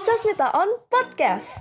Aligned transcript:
Sasmita 0.00 0.48
on 0.56 0.80
Podcast. 0.88 1.60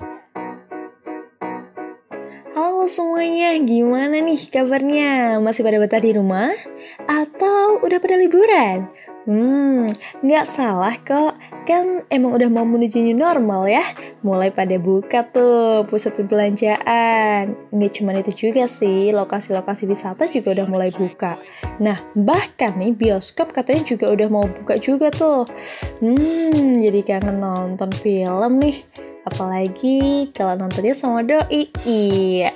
Halo 2.56 2.88
semuanya, 2.88 3.60
gimana 3.60 4.24
nih 4.24 4.48
kabarnya? 4.48 5.44
Masih 5.44 5.60
pada 5.60 5.76
betah 5.84 6.00
di 6.00 6.16
rumah? 6.16 6.56
Atau 7.04 7.84
udah 7.84 8.00
pada 8.00 8.16
liburan? 8.16 8.88
Hmm, 9.28 9.92
nggak 10.24 10.48
salah 10.48 10.96
kok. 11.04 11.36
Kan 11.62 12.02
emang 12.10 12.34
udah 12.34 12.50
mau 12.50 12.66
menuju 12.66 12.98
new 12.98 13.18
normal 13.18 13.70
ya. 13.70 13.86
Mulai 14.26 14.50
pada 14.50 14.76
buka 14.82 15.30
tuh 15.30 15.86
pusat 15.86 16.18
perbelanjaan. 16.18 17.54
Nggak 17.70 17.92
cuma 18.02 18.18
itu 18.18 18.50
juga 18.50 18.66
sih, 18.66 19.14
lokasi-lokasi 19.14 19.86
wisata 19.86 20.26
juga 20.26 20.58
udah 20.58 20.66
mulai 20.66 20.90
buka. 20.90 21.38
Nah, 21.78 21.98
bahkan 22.18 22.74
nih 22.82 22.98
bioskop 22.98 23.54
katanya 23.54 23.86
juga 23.86 24.10
udah 24.10 24.28
mau 24.30 24.46
buka 24.46 24.78
juga 24.82 25.14
tuh. 25.14 25.46
Hmm, 26.02 26.78
jadi 26.82 27.06
kangen 27.06 27.38
nonton 27.38 27.94
film 27.94 28.58
nih. 28.58 29.11
Apalagi 29.26 30.30
kalau 30.34 30.58
nontonnya 30.58 30.98
sama 30.98 31.22
doi. 31.22 31.70
Iya. 31.86 32.52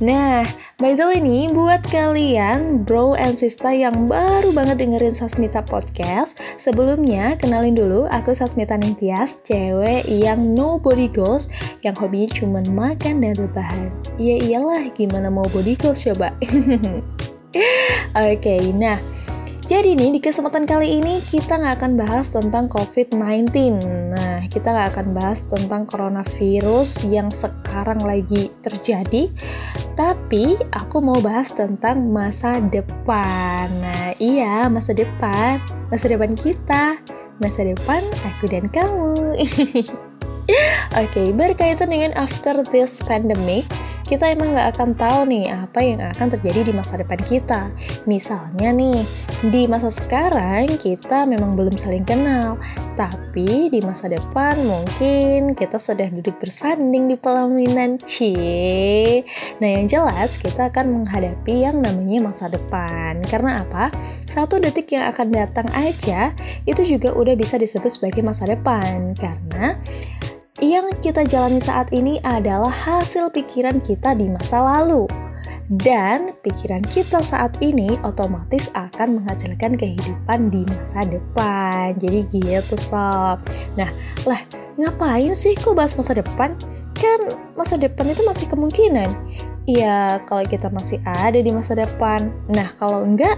Nah, 0.00 0.44
by 0.80 0.96
the 0.96 1.04
way 1.04 1.20
nih, 1.20 1.52
buat 1.52 1.84
kalian 1.88 2.84
bro 2.84 3.16
and 3.16 3.36
sister 3.36 3.72
yang 3.72 4.08
baru 4.08 4.52
banget 4.52 4.80
dengerin 4.80 5.12
Sasmita 5.12 5.60
Podcast, 5.64 6.40
sebelumnya 6.56 7.36
kenalin 7.36 7.76
dulu 7.76 8.08
aku 8.08 8.32
Sasmita 8.32 8.76
Ningtyas, 8.80 9.44
cewek 9.44 10.08
yang 10.08 10.56
no 10.56 10.80
body 10.80 11.12
goals, 11.12 11.52
yang 11.84 11.96
hobinya 11.96 12.28
cuma 12.32 12.60
makan 12.72 13.20
dan 13.20 13.36
rebahan. 13.36 13.92
Iya 14.16 14.36
iyalah, 14.40 14.88
gimana 14.92 15.28
mau 15.28 15.44
body 15.52 15.76
goals 15.76 16.04
coba? 16.04 16.32
Oke, 18.16 18.36
okay, 18.36 18.62
nah 18.72 19.00
jadi 19.66 19.98
nih 19.98 20.14
di 20.14 20.20
kesempatan 20.22 20.62
kali 20.62 21.02
ini 21.02 21.18
kita 21.26 21.58
nggak 21.58 21.82
akan 21.82 21.98
bahas 21.98 22.30
tentang 22.30 22.70
COVID-19. 22.70 23.82
Nah, 24.14 24.46
kita 24.46 24.70
nggak 24.70 24.94
akan 24.94 25.06
bahas 25.10 25.42
tentang 25.42 25.82
coronavirus 25.90 27.10
yang 27.10 27.34
sekarang 27.34 27.98
lagi 27.98 28.54
terjadi. 28.62 29.26
Tapi 29.98 30.54
aku 30.70 31.02
mau 31.02 31.18
bahas 31.18 31.50
tentang 31.50 32.14
masa 32.14 32.62
depan. 32.62 33.66
Nah, 33.82 34.14
iya 34.22 34.70
masa 34.70 34.94
depan, 34.94 35.58
masa 35.90 36.14
depan 36.14 36.38
kita, 36.38 37.02
masa 37.42 37.66
depan 37.66 38.06
aku 38.22 38.46
dan 38.46 38.70
kamu. 38.70 39.34
Oke, 40.94 41.10
okay, 41.10 41.26
berkaitan 41.34 41.90
dengan 41.90 42.14
after 42.14 42.62
this 42.70 43.02
pandemic, 43.02 43.66
kita 44.06 44.30
emang 44.30 44.54
nggak 44.54 44.78
akan 44.78 44.90
tahu 44.94 45.26
nih 45.26 45.50
apa 45.50 45.82
yang 45.82 45.98
akan 45.98 46.30
terjadi 46.38 46.70
di 46.70 46.72
masa 46.72 46.94
depan 46.94 47.18
kita. 47.26 47.68
Misalnya 48.06 48.70
nih, 48.70 49.02
di 49.50 49.66
masa 49.66 49.90
sekarang 49.90 50.70
kita 50.78 51.26
memang 51.26 51.58
belum 51.58 51.74
saling 51.74 52.06
kenal, 52.06 52.54
tapi 52.94 53.68
di 53.68 53.82
masa 53.82 54.06
depan 54.06 54.62
mungkin 54.62 55.58
kita 55.58 55.76
sudah 55.82 56.06
duduk 56.08 56.38
bersanding 56.38 57.10
di 57.10 57.18
pelaminan. 57.18 57.98
Cie. 58.06 59.26
Nah, 59.58 59.68
yang 59.68 59.90
jelas 59.90 60.38
kita 60.38 60.70
akan 60.70 61.02
menghadapi 61.02 61.66
yang 61.66 61.82
namanya 61.82 62.30
masa 62.30 62.46
depan. 62.46 63.18
Karena 63.26 63.66
apa? 63.66 63.90
Satu 64.30 64.62
detik 64.62 64.94
yang 64.94 65.10
akan 65.10 65.34
datang 65.34 65.66
aja 65.74 66.30
itu 66.62 66.82
juga 66.86 67.10
udah 67.10 67.34
bisa 67.34 67.58
disebut 67.58 67.90
sebagai 67.90 68.22
masa 68.22 68.46
depan. 68.46 69.12
Karena 69.18 69.74
yang 70.64 70.88
kita 71.04 71.24
jalani 71.28 71.60
saat 71.60 71.92
ini 71.92 72.16
adalah 72.24 72.72
hasil 72.72 73.28
pikiran 73.32 73.80
kita 73.84 74.16
di 74.16 74.28
masa 74.30 74.64
lalu. 74.64 75.04
Dan 75.66 76.30
pikiran 76.46 76.86
kita 76.86 77.18
saat 77.26 77.58
ini 77.58 77.98
otomatis 78.06 78.70
akan 78.78 79.18
menghasilkan 79.18 79.74
kehidupan 79.74 80.46
di 80.48 80.62
masa 80.62 81.02
depan. 81.10 81.98
Jadi 81.98 82.22
gitu 82.30 82.76
sob. 82.78 83.42
Nah, 83.74 83.90
lah 84.24 84.40
ngapain 84.78 85.34
sih 85.34 85.58
kok 85.58 85.74
bahas 85.74 85.98
masa 85.98 86.14
depan? 86.22 86.54
Kan 86.94 87.20
masa 87.58 87.74
depan 87.74 88.14
itu 88.14 88.22
masih 88.22 88.46
kemungkinan. 88.46 89.10
Iya, 89.66 90.22
kalau 90.30 90.46
kita 90.46 90.70
masih 90.70 91.02
ada 91.02 91.42
di 91.42 91.50
masa 91.50 91.74
depan. 91.74 92.30
Nah, 92.46 92.70
kalau 92.78 93.02
enggak, 93.02 93.34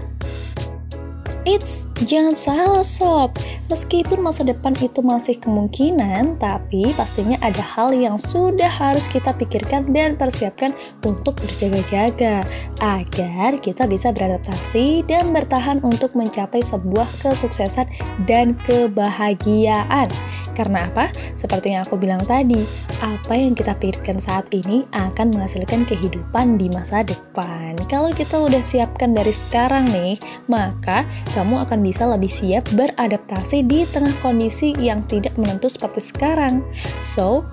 Eits, 1.47 1.87
jangan 2.03 2.35
salah 2.35 2.83
sob. 2.83 3.31
Meskipun 3.71 4.19
masa 4.19 4.43
depan 4.43 4.75
itu 4.83 4.99
masih 4.99 5.39
kemungkinan, 5.39 6.35
tapi 6.35 6.91
pastinya 6.99 7.39
ada 7.39 7.63
hal 7.63 7.95
yang 7.95 8.19
sudah 8.19 8.67
harus 8.67 9.07
kita 9.07 9.31
pikirkan 9.31 9.95
dan 9.95 10.19
persiapkan 10.19 10.75
untuk 11.07 11.39
berjaga-jaga 11.39 12.43
agar 12.83 13.55
kita 13.63 13.87
bisa 13.87 14.11
beradaptasi 14.11 15.07
dan 15.07 15.31
bertahan 15.31 15.79
untuk 15.79 16.11
mencapai 16.11 16.59
sebuah 16.59 17.07
kesuksesan 17.23 17.87
dan 18.27 18.59
kebahagiaan. 18.67 20.11
Karena 20.59 20.91
apa? 20.91 21.07
Seperti 21.39 21.71
yang 21.71 21.87
aku 21.87 21.95
bilang 21.95 22.19
tadi, 22.27 22.67
apa 22.99 23.31
yang 23.31 23.55
kita 23.55 23.79
pikirkan 23.79 24.19
saat 24.19 24.51
ini 24.51 24.83
akan 24.91 25.31
menghasilkan 25.31 25.87
kehidupan 25.87 26.59
di 26.59 26.67
masa 26.67 26.99
depan. 27.07 27.79
Kalau 27.87 28.11
kita 28.11 28.35
udah 28.43 28.59
siapkan 28.59 29.15
dari 29.15 29.31
sekarang 29.31 29.87
nih, 29.87 30.19
maka 30.51 31.07
kamu 31.31 31.63
akan 31.63 31.79
bisa 31.79 32.03
lebih 32.03 32.27
siap 32.27 32.67
beradaptasi 32.75 33.63
di 33.63 33.87
tengah 33.87 34.11
kondisi 34.19 34.75
yang 34.75 34.99
tidak 35.07 35.31
menentu 35.39 35.71
seperti 35.71 36.03
sekarang. 36.03 36.59
So, 36.99 37.47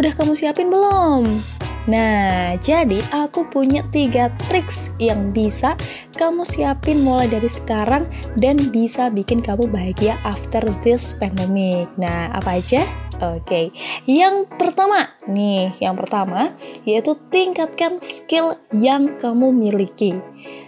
udah 0.00 0.16
kamu 0.16 0.32
siapin 0.32 0.72
belum? 0.72 1.44
Nah, 1.86 2.58
jadi 2.58 2.98
aku 3.14 3.46
punya 3.46 3.86
tiga 3.94 4.30
triks 4.50 4.90
yang 4.98 5.30
bisa 5.30 5.78
kamu 6.18 6.42
siapin 6.42 7.06
mulai 7.06 7.30
dari 7.30 7.46
sekarang 7.46 8.06
dan 8.34 8.58
bisa 8.74 9.06
bikin 9.10 9.38
kamu 9.38 9.70
bahagia 9.70 10.18
after 10.26 10.66
this 10.82 11.14
pandemic. 11.16 11.86
Nah, 11.94 12.34
apa 12.34 12.58
aja? 12.58 12.82
Oke, 13.16 13.48
okay. 13.48 13.66
yang 14.04 14.44
pertama 14.44 15.08
nih, 15.24 15.72
yang 15.80 15.96
pertama 15.96 16.52
yaitu 16.84 17.16
tingkatkan 17.32 17.96
skill 18.04 18.60
yang 18.76 19.16
kamu 19.16 19.56
miliki. 19.56 20.20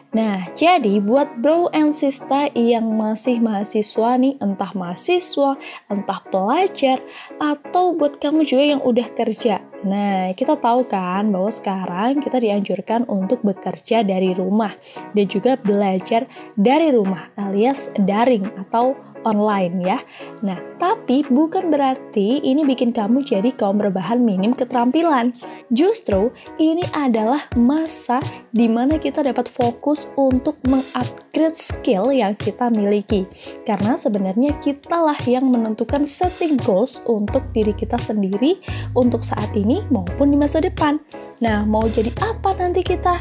Nah, 0.08 0.48
jadi 0.56 1.04
buat 1.04 1.44
bro 1.44 1.68
and 1.76 1.92
sister 1.92 2.48
yang 2.56 2.96
masih 2.96 3.44
mahasiswa 3.44 4.16
nih, 4.16 4.40
entah 4.40 4.72
mahasiswa, 4.72 5.60
entah 5.92 6.20
pelajar, 6.32 6.96
atau 7.36 7.92
buat 7.92 8.16
kamu 8.16 8.48
juga 8.48 8.64
yang 8.72 8.80
udah 8.80 9.04
kerja. 9.12 9.60
Nah, 9.84 10.32
kita 10.32 10.56
tahu 10.56 10.88
kan 10.88 11.28
bahwa 11.28 11.52
sekarang 11.52 12.24
kita 12.24 12.40
dianjurkan 12.40 13.04
untuk 13.04 13.44
bekerja 13.44 14.00
dari 14.00 14.32
rumah 14.32 14.72
dan 15.12 15.28
juga 15.28 15.60
belajar 15.60 16.24
dari 16.56 16.88
rumah 16.88 17.28
alias 17.36 17.92
daring 18.00 18.48
atau 18.64 18.96
online 19.26 19.74
ya. 19.82 19.98
Nah, 20.44 20.58
tapi 20.78 21.26
bukan 21.26 21.72
berarti 21.72 22.38
ini 22.44 22.62
bikin 22.62 22.94
kamu 22.94 23.26
jadi 23.26 23.50
kaum 23.56 23.80
berbahan 23.80 24.22
minim 24.22 24.54
keterampilan. 24.54 25.34
Justru 25.74 26.30
ini 26.60 26.84
adalah 26.94 27.46
masa 27.58 28.22
di 28.54 28.70
mana 28.70 29.00
kita 29.00 29.24
dapat 29.24 29.50
fokus 29.50 30.10
untuk 30.14 30.60
mengupgrade 30.68 31.58
skill 31.58 32.12
yang 32.14 32.36
kita 32.38 32.70
miliki. 32.70 33.26
Karena 33.66 33.98
sebenarnya 33.98 34.54
kitalah 34.62 35.18
yang 35.26 35.50
menentukan 35.50 36.06
setting 36.06 36.60
goals 36.62 37.02
untuk 37.08 37.42
diri 37.56 37.74
kita 37.74 37.98
sendiri 37.98 38.60
untuk 38.94 39.24
saat 39.24 39.50
ini 39.56 39.82
maupun 39.90 40.30
di 40.30 40.36
masa 40.38 40.62
depan. 40.62 41.00
Nah, 41.38 41.62
mau 41.64 41.86
jadi 41.86 42.10
apa 42.22 42.54
nanti 42.58 42.82
kita? 42.82 43.18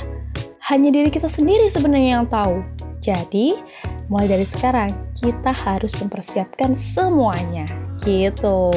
Hanya 0.68 0.92
diri 0.92 1.08
kita 1.08 1.32
sendiri 1.32 1.72
sebenarnya 1.72 2.20
yang 2.20 2.28
tahu. 2.28 2.60
Jadi, 3.00 3.56
mulai 4.12 4.28
dari 4.28 4.44
sekarang 4.44 5.07
kita 5.22 5.52
harus 5.54 5.94
mempersiapkan 5.98 6.78
semuanya. 6.78 7.66
Gitu. 8.06 8.72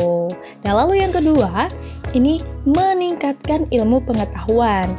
Nah, 0.64 0.72
lalu 0.72 1.04
yang 1.04 1.12
kedua, 1.12 1.68
ini 2.16 2.42
meningkatkan 2.66 3.70
ilmu 3.70 4.02
pengetahuan. 4.02 4.90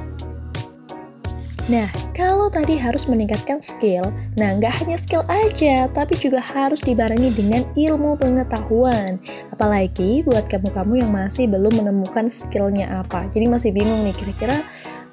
Nah, 1.70 1.88
kalau 2.12 2.52
tadi 2.52 2.76
harus 2.76 3.06
meningkatkan 3.06 3.64
skill, 3.64 4.10
nah 4.36 4.52
nggak 4.58 4.82
hanya 4.82 4.98
skill 4.98 5.24
aja, 5.32 5.88
tapi 5.94 6.18
juga 6.20 6.42
harus 6.42 6.84
dibarengi 6.84 7.32
dengan 7.32 7.64
ilmu 7.78 8.20
pengetahuan. 8.20 9.22
Apalagi 9.54 10.26
buat 10.28 10.50
kamu-kamu 10.50 11.06
yang 11.06 11.12
masih 11.14 11.48
belum 11.48 11.80
menemukan 11.80 12.28
skillnya 12.28 13.06
apa. 13.06 13.24
Jadi 13.30 13.46
masih 13.48 13.72
bingung 13.72 14.04
nih, 14.04 14.12
kira-kira 14.12 14.68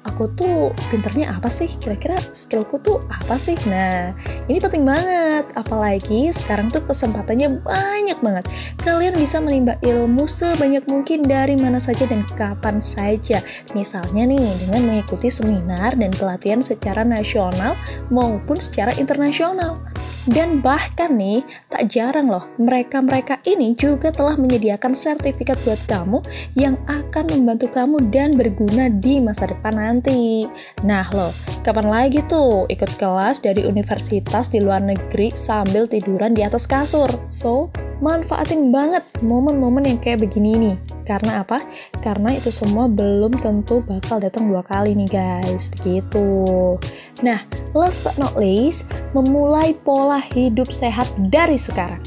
aku 0.07 0.31
tuh 0.37 0.71
pinternya 0.93 1.35
apa 1.35 1.51
sih? 1.51 1.67
Kira-kira 1.81 2.15
skillku 2.31 2.79
tuh 2.79 3.03
apa 3.09 3.35
sih? 3.35 3.57
Nah, 3.67 4.15
ini 4.47 4.61
penting 4.61 4.87
banget. 4.87 5.49
Apalagi 5.55 6.31
sekarang 6.31 6.71
tuh 6.71 6.83
kesempatannya 6.85 7.59
banyak 7.63 8.19
banget. 8.23 8.45
Kalian 8.83 9.15
bisa 9.17 9.41
menimba 9.43 9.75
ilmu 9.83 10.23
sebanyak 10.23 10.85
mungkin 10.87 11.25
dari 11.25 11.59
mana 11.59 11.81
saja 11.81 12.07
dan 12.07 12.23
kapan 12.37 12.79
saja. 12.79 13.43
Misalnya 13.75 14.29
nih, 14.29 14.55
dengan 14.67 14.87
mengikuti 14.87 15.27
seminar 15.27 15.97
dan 15.97 16.13
pelatihan 16.15 16.63
secara 16.63 17.03
nasional 17.03 17.75
maupun 18.13 18.55
secara 18.61 18.93
internasional. 18.95 19.81
Dan 20.27 20.59
bahkan 20.59 21.15
nih, 21.15 21.39
tak 21.71 21.87
jarang 21.87 22.27
loh, 22.27 22.43
mereka-mereka 22.59 23.39
ini 23.47 23.71
juga 23.79 24.11
telah 24.11 24.35
menyediakan 24.35 24.91
sertifikat 24.91 25.55
buat 25.63 25.79
kamu 25.87 26.19
yang 26.59 26.75
akan 26.91 27.31
membantu 27.31 27.71
kamu 27.71 28.03
dan 28.11 28.35
berguna 28.35 28.91
di 28.91 29.23
masa 29.23 29.47
depan 29.47 29.79
nanti. 29.79 30.43
Nah 30.83 31.07
loh, 31.15 31.31
kapan 31.63 31.87
lagi 31.87 32.19
tuh 32.27 32.67
ikut 32.67 32.99
kelas 32.99 33.39
dari 33.39 33.63
universitas 33.63 34.51
di 34.51 34.59
luar 34.59 34.83
negeri 34.83 35.31
sambil 35.31 35.87
tiduran 35.87 36.35
di 36.35 36.43
atas 36.43 36.67
kasur? 36.67 37.07
So, 37.31 37.71
manfaatin 38.03 38.75
banget 38.75 39.07
momen-momen 39.23 39.87
yang 39.87 39.99
kayak 40.03 40.27
begini 40.27 40.51
nih. 40.59 40.98
Karena 41.09 41.41
apa? 41.41 41.57
Karena 42.05 42.37
itu 42.37 42.53
semua 42.53 42.85
belum 42.85 43.41
tentu 43.41 43.81
bakal 43.81 44.21
datang 44.21 44.45
dua 44.45 44.61
kali 44.61 44.93
nih 44.93 45.09
guys, 45.09 45.73
begitu. 45.73 46.77
Nah, 47.25 47.41
last 47.73 48.05
but 48.05 48.13
not 48.21 48.37
least, 48.37 48.93
memulai 49.17 49.73
pola 49.81 50.21
hidup 50.21 50.69
sehat 50.69 51.09
dari 51.33 51.57
sekarang. 51.57 51.97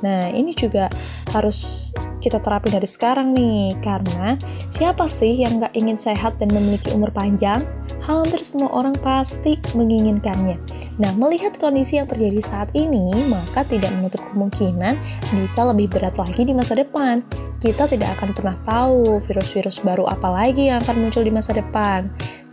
Nah, 0.00 0.32
ini 0.32 0.56
juga 0.56 0.88
harus 1.36 1.92
kita 2.24 2.40
terapin 2.40 2.72
dari 2.72 2.88
sekarang 2.88 3.36
nih, 3.36 3.76
karena 3.84 4.40
siapa 4.72 5.04
sih 5.04 5.44
yang 5.44 5.60
nggak 5.60 5.76
ingin 5.76 6.00
sehat 6.00 6.40
dan 6.40 6.48
memiliki 6.48 6.90
umur 6.96 7.12
panjang? 7.12 7.60
Hampir 8.06 8.38
semua 8.46 8.70
orang 8.70 8.94
pasti 9.02 9.58
menginginkannya. 9.74 10.54
Nah, 11.02 11.12
melihat 11.18 11.58
kondisi 11.58 11.98
yang 11.98 12.06
terjadi 12.06 12.38
saat 12.38 12.70
ini, 12.72 13.10
maka 13.26 13.66
tidak 13.66 13.90
menutup 13.98 14.22
kemungkinan 14.30 14.94
bisa 15.34 15.66
lebih 15.66 15.90
berat 15.90 16.14
lagi 16.14 16.46
di 16.46 16.54
masa 16.54 16.78
depan. 16.78 17.26
Kita 17.58 17.90
tidak 17.90 18.14
akan 18.16 18.30
pernah 18.30 18.56
tahu 18.62 19.18
virus-virus 19.26 19.82
baru 19.82 20.06
apa 20.06 20.30
lagi 20.30 20.70
yang 20.70 20.78
akan 20.86 21.02
muncul 21.02 21.26
di 21.26 21.34
masa 21.34 21.50
depan. 21.50 22.06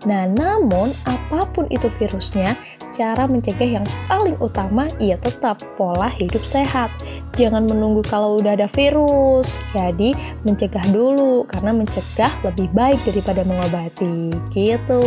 Nah, 0.10 0.26
namun 0.26 0.90
apa 1.06 1.46
pun 1.54 1.70
itu 1.70 1.88
virusnya, 2.02 2.58
cara 2.90 3.30
mencegah 3.30 3.80
yang 3.80 3.86
paling 4.10 4.36
utama 4.42 4.90
ia 4.98 5.22
tetap 5.22 5.62
pola 5.78 6.10
hidup 6.10 6.44
sehat. 6.44 6.90
Jangan 7.34 7.66
menunggu 7.66 8.06
kalau 8.06 8.38
udah 8.38 8.54
ada 8.54 8.70
virus. 8.70 9.58
Jadi, 9.74 10.14
mencegah 10.46 10.86
dulu 10.94 11.42
karena 11.50 11.74
mencegah 11.74 12.30
lebih 12.46 12.70
baik 12.78 13.02
daripada 13.10 13.42
mengobati. 13.42 14.30
Gitu. 14.54 15.02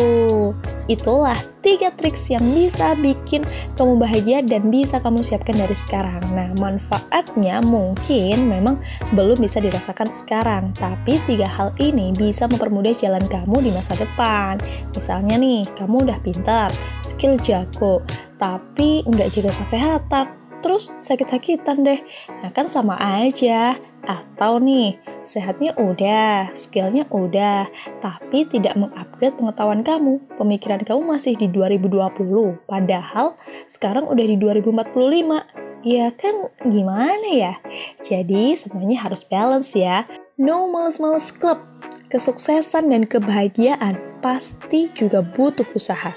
Itulah 0.90 1.38
tiga 1.62 1.94
triks 1.94 2.31
yang 2.31 2.43
bisa 2.50 2.99
bikin 2.99 3.46
kamu 3.78 3.99
bahagia 3.99 4.38
dan 4.43 4.70
bisa 4.70 4.99
kamu 4.99 5.23
siapkan 5.23 5.55
dari 5.55 5.75
sekarang. 5.75 6.23
Nah, 6.34 6.50
manfaatnya 6.58 7.62
mungkin 7.62 8.50
memang 8.50 8.79
belum 9.14 9.38
bisa 9.38 9.62
dirasakan 9.62 10.11
sekarang, 10.11 10.75
tapi 10.75 11.19
tiga 11.31 11.46
hal 11.46 11.75
ini 11.79 12.11
bisa 12.14 12.50
mempermudah 12.50 12.94
jalan 12.99 13.22
kamu 13.26 13.67
di 13.67 13.70
masa 13.70 13.94
depan. 13.99 14.58
Misalnya 14.94 15.38
nih, 15.38 15.67
kamu 15.75 16.06
udah 16.11 16.19
pintar, 16.22 16.70
skill 17.02 17.38
jago, 17.43 18.02
tapi 18.38 19.02
nggak 19.06 19.31
jaga 19.34 19.50
kesehatan 19.58 20.45
terus 20.67 20.91
sakit-sakitan 20.99 21.87
deh. 21.87 22.03
Nah 22.43 22.51
kan 22.51 22.67
sama 22.67 22.99
aja. 22.99 23.79
Atau 24.07 24.63
nih, 24.63 25.03
sehatnya 25.27 25.75
udah, 25.75 26.55
skillnya 26.55 27.11
udah, 27.11 27.67
tapi 27.99 28.47
tidak 28.47 28.79
mengupgrade 28.79 29.35
pengetahuan 29.35 29.83
kamu. 29.83 30.23
Pemikiran 30.39 30.87
kamu 30.87 31.11
masih 31.11 31.35
di 31.35 31.51
2020, 31.51 32.55
padahal 32.71 33.35
sekarang 33.67 34.07
udah 34.07 34.27
di 34.27 34.39
2045. 34.39 35.43
Ya 35.83 36.15
kan 36.15 36.51
gimana 36.71 37.29
ya? 37.35 37.55
Jadi 37.99 38.55
semuanya 38.55 39.11
harus 39.11 39.27
balance 39.27 39.75
ya. 39.75 40.07
No 40.39 40.71
males-males 40.71 41.35
club. 41.35 41.59
Kesuksesan 42.07 42.95
dan 42.95 43.11
kebahagiaan 43.11 43.99
pasti 44.23 44.87
juga 44.95 45.23
butuh 45.23 45.67
usaha. 45.75 46.15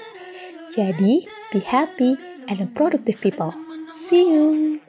Jadi, 0.70 1.26
be 1.50 1.58
happy 1.58 2.14
and 2.46 2.70
productive 2.78 3.18
people. 3.18 3.50
See 4.00 4.30
you! 4.32 4.80